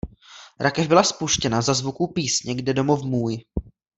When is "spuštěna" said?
1.03-1.61